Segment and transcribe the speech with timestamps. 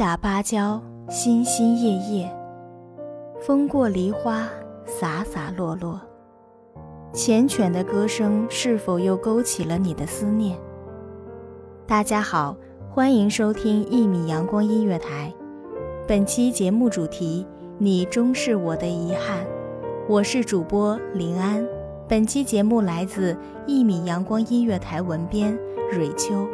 [0.00, 2.26] 打芭蕉，心心叶叶；
[3.38, 4.48] 风过梨花，
[4.86, 6.00] 洒洒落落。
[7.12, 10.56] 缱绻的歌声是否又勾起了你的思念？
[11.86, 12.56] 大家好，
[12.88, 15.30] 欢迎收听一米阳光音乐台。
[16.08, 19.44] 本期节目主题：你终是我的遗憾。
[20.08, 21.62] 我是主播林安。
[22.08, 25.54] 本期节目来自一米阳光音乐台文编
[25.92, 26.48] 蕊秋。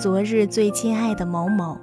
[0.00, 1.76] 昨日最亲爱的某某，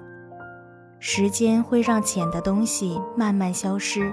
[0.98, 4.12] 时间会让浅的东西慢慢消失，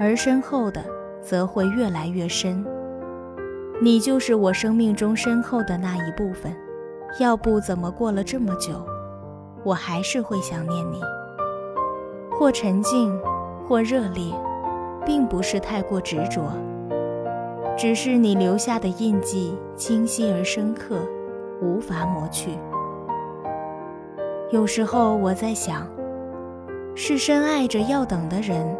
[0.00, 0.82] 而深厚的
[1.20, 2.64] 则会越来越深。
[3.82, 6.50] 你就是我生命中深厚的那一部分，
[7.20, 8.82] 要不怎么过了这么久，
[9.62, 10.98] 我还是会想念你。
[12.38, 13.14] 或沉静，
[13.66, 14.32] 或热烈，
[15.04, 16.40] 并不是太过执着，
[17.76, 20.96] 只是你留下的印记清晰而深刻。
[21.60, 22.56] 无法抹去。
[24.50, 25.86] 有时候我在想，
[26.94, 28.74] 是深爱着要等的人，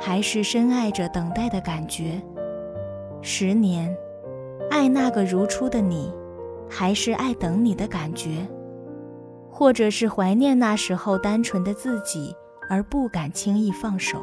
[0.00, 2.22] 还是深爱着等待的感觉？
[3.20, 3.92] 十年，
[4.70, 6.14] 爱那个如初的你，
[6.68, 8.46] 还是爱等你的感觉？
[9.50, 12.32] 或者是怀念那时候单纯的自己，
[12.68, 14.18] 而不敢轻易放手？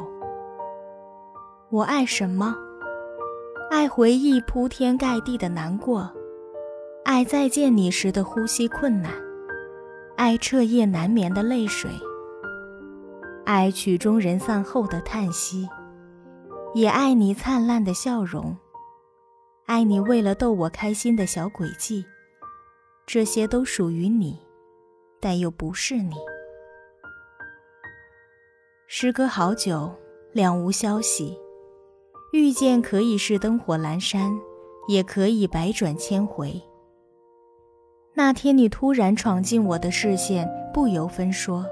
[1.68, 2.56] 我爱什么？
[3.70, 6.10] 爱回忆铺天盖地的难过。
[7.04, 9.12] 爱再见你时的呼吸困难，
[10.18, 11.88] 爱彻夜难眠的泪水，
[13.46, 15.68] 爱曲终人散后的叹息，
[16.74, 18.56] 也爱你灿烂的笑容，
[19.66, 22.04] 爱你为了逗我开心的小诡计，
[23.06, 24.36] 这些都属于你，
[25.20, 26.16] 但又不是你。
[28.88, 29.94] 时隔好久，
[30.32, 31.38] 两无消息，
[32.32, 34.36] 遇见可以是灯火阑珊，
[34.88, 36.60] 也可以百转千回。
[38.18, 41.64] 那天你突然闯进我的视线，不由分说。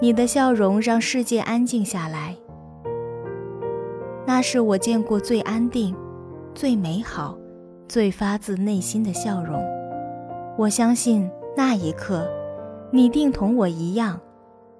[0.00, 2.34] 你的笑容让世界安静下来。
[4.26, 5.94] 那是我见过最安定、
[6.54, 7.36] 最美好、
[7.86, 9.62] 最发自内心的笑容。
[10.56, 12.26] 我相信那一刻，
[12.90, 14.18] 你定同我一样，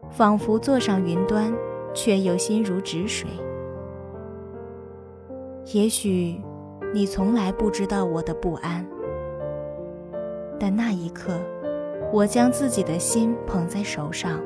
[0.08, 1.52] 仿佛坐上云端，
[1.93, 3.28] 却又心如止水。
[5.75, 6.40] 也许，
[6.94, 8.82] 你从来不知道我的不安。
[10.58, 11.34] 但那一刻，
[12.12, 14.40] 我将自己的心捧在手上，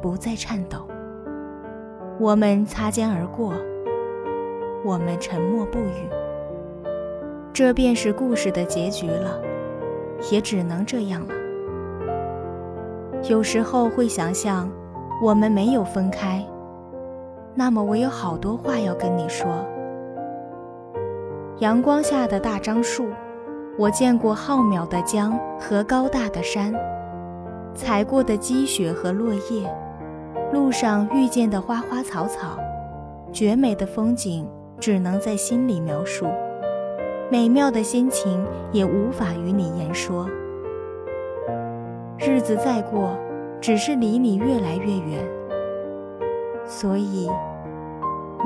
[0.00, 0.78] 不再颤抖。
[2.18, 3.54] 我们擦肩而过，
[4.84, 6.08] 我们沉默不语。
[7.52, 9.40] 这便是故事的结局了，
[10.30, 11.34] 也只能这样了。
[13.28, 14.70] 有时候会想象，
[15.22, 16.44] 我们没有分开，
[17.54, 19.64] 那么我有好多话要跟你说。
[21.58, 23.06] 阳光下的大樟树，
[23.76, 26.72] 我见过浩渺的江和高大的山，
[27.74, 29.68] 踩过的积雪和落叶，
[30.52, 32.56] 路上遇见的花花草草，
[33.32, 34.48] 绝美的风景
[34.78, 36.26] 只能在心里描述，
[37.28, 40.28] 美妙的心情也无法与你言说。
[42.16, 43.18] 日子再过，
[43.60, 45.20] 只是离你越来越远，
[46.64, 47.28] 所以，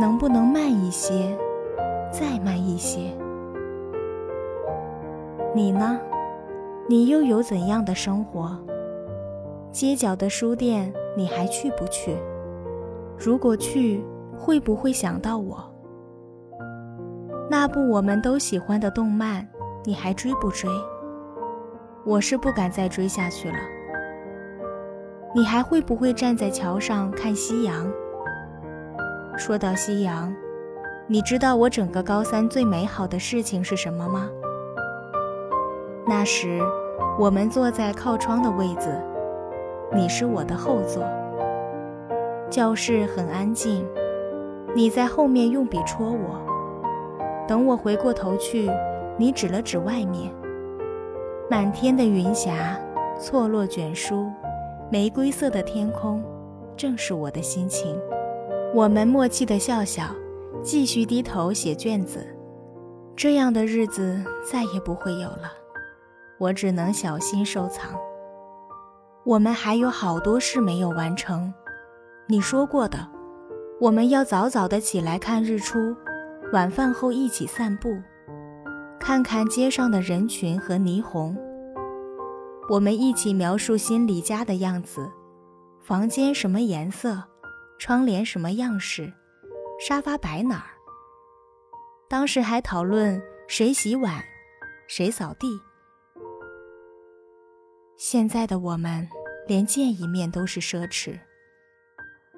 [0.00, 1.36] 能不能慢一些？
[2.10, 3.12] 再慢一些。
[5.54, 5.98] 你呢？
[6.88, 8.56] 你又有怎样的生活？
[9.72, 12.16] 街角的书店，你还去不去？
[13.18, 14.04] 如果去，
[14.38, 15.58] 会不会想到我？
[17.50, 19.46] 那部我们都喜欢的动漫，
[19.84, 20.70] 你还追不追？
[22.04, 23.58] 我是不敢再追下去了。
[25.34, 27.90] 你还会不会站在桥上看夕阳？
[29.36, 30.34] 说到夕阳。
[31.06, 34.28] 你知道我整个高三最美好的事情是什么吗？
[36.08, 36.58] 那时，
[37.18, 38.88] 我们坐在靠窗的位子，
[39.94, 41.04] 你是我的后座。
[42.48, 43.86] 教室很安静，
[44.74, 46.40] 你在后面用笔戳我。
[47.46, 48.70] 等我回过头去，
[49.18, 50.32] 你指了指外面，
[51.50, 52.80] 满天的云霞，
[53.20, 54.30] 错落卷书，
[54.90, 56.24] 玫瑰色的天空，
[56.74, 57.94] 正是我的心情。
[58.74, 60.04] 我们默契的笑笑。
[60.60, 62.26] 继续低头写卷子，
[63.14, 64.20] 这样的日子
[64.50, 65.52] 再也不会有了。
[66.38, 67.90] 我只能小心收藏。
[69.24, 71.52] 我们还有好多事没有完成。
[72.26, 73.08] 你说过的，
[73.80, 75.94] 我们要早早的起来看日出，
[76.52, 78.00] 晚饭后一起散步，
[78.98, 81.36] 看看街上的人群和霓虹。
[82.70, 85.10] 我们一起描述心里家的样子，
[85.80, 87.22] 房间什么颜色，
[87.78, 89.12] 窗帘什么样式。
[89.80, 90.70] 沙发摆哪儿？
[92.08, 94.22] 当时还讨论谁洗碗，
[94.86, 95.48] 谁扫地。
[97.98, 99.08] 现在的我们
[99.48, 101.18] 连见一面都是奢侈，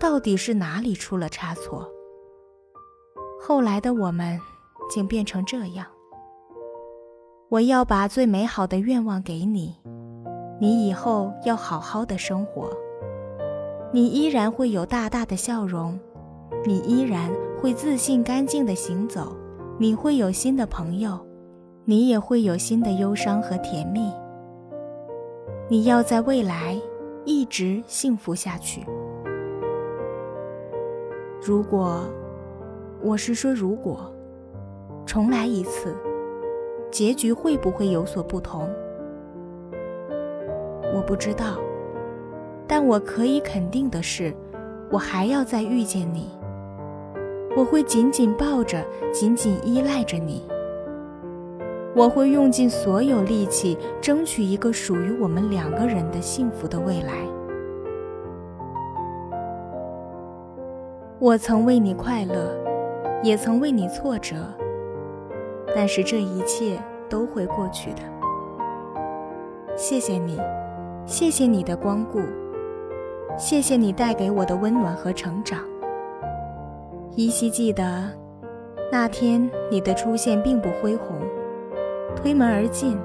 [0.01, 1.87] 到底是哪里出了差错？
[3.39, 4.41] 后来的我们
[4.89, 5.87] 竟变成这样。
[7.51, 9.77] 我要把最美好的愿望给你，
[10.59, 12.71] 你以后要好好的生活，
[13.93, 16.01] 你依然会有大大的笑容。
[16.65, 17.31] 你依然
[17.61, 19.37] 会自信、干净的行走，
[19.79, 21.21] 你会有新的朋友，
[21.85, 24.11] 你也会有新的忧伤和甜蜜。
[25.73, 26.77] 你要在未来
[27.25, 28.85] 一直幸福下去。
[31.41, 32.03] 如果，
[33.01, 34.13] 我是说如果，
[35.07, 35.95] 重来一次，
[36.91, 38.69] 结局会不会有所不同？
[40.93, 41.61] 我不知道，
[42.67, 44.35] 但我可以肯定的是，
[44.91, 46.31] 我还要再遇见你。
[47.57, 50.43] 我会紧紧抱着，紧紧依赖着你。
[51.95, 57.13] 我会用尽所有力气，争取一个属于我们两个人的幸福的未来。
[61.19, 62.55] 我曾为你快乐，
[63.23, 64.37] 也曾为你挫折，
[65.75, 67.99] 但是这一切都会过去的。
[69.77, 70.41] 谢谢你，
[71.05, 72.21] 谢谢你的光顾，
[73.37, 75.59] 谢谢你带给我的温暖和成长。
[77.17, 78.09] 依稀记得，
[78.93, 81.17] 那天你的出现并不恢宏，
[82.17, 82.99] 推门而进，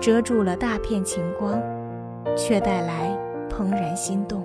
[0.00, 1.60] 遮住了大片晴光，
[2.36, 3.16] 却带来
[3.48, 4.42] 怦然心动。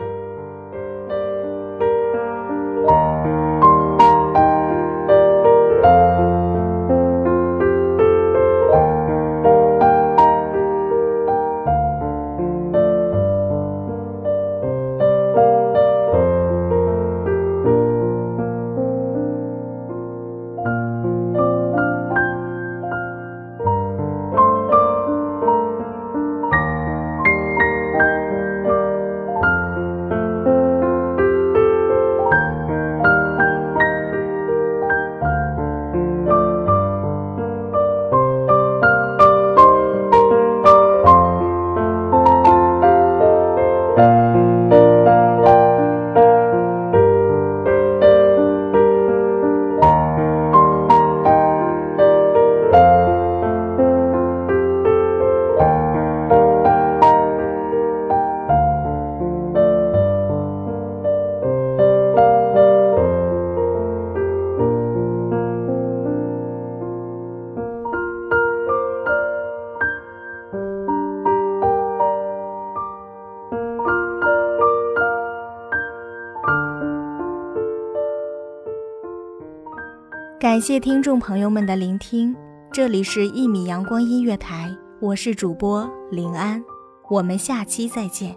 [80.56, 82.34] 感谢听众朋友们的聆听，
[82.72, 84.70] 这里是《一米阳光音乐台》，
[85.02, 86.64] 我是主播林安，
[87.10, 88.34] 我们下期再见。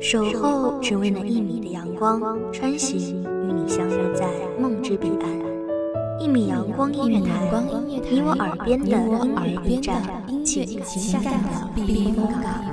[0.00, 4.28] 守候只为那一米的阳光，穿行与你相约在
[4.60, 5.28] 梦之彼岸。
[6.20, 7.50] 一米阳光音乐台，
[7.84, 10.00] 你我耳边的音乐驿站，
[10.44, 12.71] 情感的避风港。